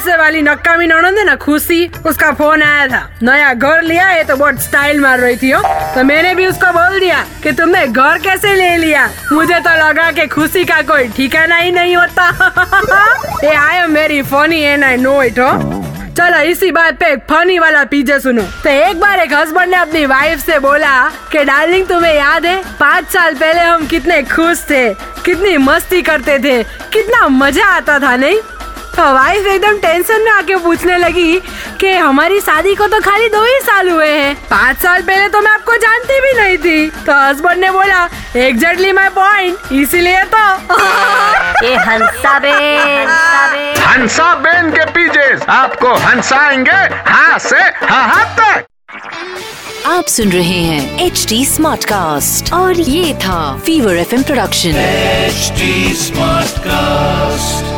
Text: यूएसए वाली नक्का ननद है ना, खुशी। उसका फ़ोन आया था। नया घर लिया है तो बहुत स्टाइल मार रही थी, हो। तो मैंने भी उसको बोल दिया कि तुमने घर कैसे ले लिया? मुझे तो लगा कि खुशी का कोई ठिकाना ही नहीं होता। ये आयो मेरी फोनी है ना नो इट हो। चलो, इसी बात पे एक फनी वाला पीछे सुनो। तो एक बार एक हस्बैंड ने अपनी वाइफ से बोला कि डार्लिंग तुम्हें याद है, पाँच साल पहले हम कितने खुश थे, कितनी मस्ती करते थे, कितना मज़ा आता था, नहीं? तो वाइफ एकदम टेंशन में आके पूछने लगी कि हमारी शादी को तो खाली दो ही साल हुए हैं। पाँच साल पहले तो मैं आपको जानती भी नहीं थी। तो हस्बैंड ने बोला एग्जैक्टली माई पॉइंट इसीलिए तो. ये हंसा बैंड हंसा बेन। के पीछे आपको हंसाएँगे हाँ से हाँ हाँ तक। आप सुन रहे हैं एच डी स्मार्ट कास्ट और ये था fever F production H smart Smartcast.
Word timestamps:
यूएसए 0.00 0.16
वाली 0.16 0.40
नक्का 0.42 0.74
ननद 0.76 1.18
है 1.18 1.24
ना, 1.24 1.34
खुशी। 1.36 1.90
उसका 2.06 2.30
फ़ोन 2.32 2.62
आया 2.62 2.86
था। 2.88 3.00
नया 3.22 3.52
घर 3.54 3.82
लिया 3.82 4.06
है 4.06 4.22
तो 4.24 4.36
बहुत 4.36 4.60
स्टाइल 4.60 5.00
मार 5.00 5.18
रही 5.20 5.36
थी, 5.36 5.50
हो। 5.50 5.60
तो 5.94 6.04
मैंने 6.04 6.34
भी 6.34 6.46
उसको 6.46 6.72
बोल 6.72 6.98
दिया 7.00 7.24
कि 7.42 7.52
तुमने 7.52 7.86
घर 7.86 8.18
कैसे 8.18 8.54
ले 8.54 8.76
लिया? 8.76 9.08
मुझे 9.32 9.58
तो 9.60 9.74
लगा 9.78 10.10
कि 10.12 10.26
खुशी 10.26 10.64
का 10.64 10.80
कोई 10.82 11.08
ठिकाना 11.08 11.56
ही 11.56 11.70
नहीं 11.70 11.96
होता। 11.96 12.28
ये 13.44 13.54
आयो 13.54 13.88
मेरी 13.88 14.22
फोनी 14.22 14.60
है 14.62 14.76
ना 14.76 14.94
नो 14.96 15.22
इट 15.22 15.38
हो। 15.38 15.52
चलो, 16.16 16.38
इसी 16.42 16.70
बात 16.70 16.98
पे 17.00 17.06
एक 17.06 17.18
फनी 17.30 17.58
वाला 17.58 17.84
पीछे 17.84 18.18
सुनो। 18.20 18.42
तो 18.64 18.70
एक 18.70 19.00
बार 19.00 19.20
एक 19.20 19.34
हस्बैंड 19.34 19.70
ने 19.70 19.76
अपनी 19.76 20.04
वाइफ 20.06 20.38
से 20.38 20.58
बोला 20.58 20.94
कि 21.32 21.44
डार्लिंग 21.44 21.86
तुम्हें 21.86 22.14
याद 22.14 22.46
है, 22.46 22.62
पाँच 22.80 23.08
साल 23.08 23.34
पहले 23.34 23.60
हम 23.60 23.86
कितने 23.86 24.22
खुश 24.22 24.64
थे, 24.70 24.88
कितनी 25.24 25.56
मस्ती 25.56 26.02
करते 26.02 26.38
थे, 26.38 26.62
कितना 26.92 27.28
मज़ा 27.28 27.66
आता 27.66 27.98
था, 27.98 28.16
नहीं? 28.16 28.40
तो 28.96 29.12
वाइफ 29.14 29.46
एकदम 29.46 29.78
टेंशन 29.78 30.22
में 30.22 30.30
आके 30.32 30.56
पूछने 30.56 30.96
लगी 30.98 31.40
कि 31.80 31.92
हमारी 31.92 32.40
शादी 32.40 32.74
को 32.74 32.86
तो 32.86 33.00
खाली 33.00 33.28
दो 33.28 33.42
ही 33.44 33.60
साल 33.60 33.88
हुए 33.90 34.08
हैं। 34.08 34.34
पाँच 34.50 34.78
साल 34.78 35.02
पहले 35.02 35.28
तो 35.28 35.40
मैं 35.40 35.50
आपको 35.50 35.76
जानती 35.76 36.20
भी 36.20 36.32
नहीं 36.40 36.58
थी। 36.58 36.90
तो 37.06 37.12
हस्बैंड 37.12 37.60
ने 37.60 37.70
बोला 37.70 38.08
एग्जैक्टली 38.36 38.92
माई 38.92 39.08
पॉइंट 39.08 39.72
इसीलिए 39.72 40.24
तो. 40.34 40.44
ये 41.66 41.74
हंसा 41.76 42.38
बैंड 42.38 43.08
हंसा 43.78 44.34
बेन। 44.34 44.70
के 44.70 44.84
पीछे 44.84 45.52
आपको 45.52 45.94
हंसाएँगे 45.94 46.78
हाँ 47.10 47.38
से 47.38 47.60
हाँ 47.86 48.06
हाँ 48.08 48.24
तक। 48.40 48.66
आप 49.86 50.06
सुन 50.06 50.32
रहे 50.32 50.60
हैं 50.62 51.06
एच 51.06 51.26
डी 51.28 51.44
स्मार्ट 51.46 51.84
कास्ट 51.84 52.52
और 52.52 52.80
ये 52.80 53.14
था 53.14 53.40
fever 53.66 53.96
F 53.96 54.14
production 54.22 54.76
H 54.76 55.52
smart 55.98 56.46
Smartcast. 56.50 57.69